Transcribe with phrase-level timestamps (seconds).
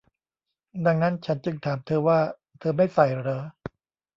[0.85, 2.19] ดังนั้นฉันจึงถามเธอว่า-
[2.59, 3.41] เธอไม่ใส่เหรอ?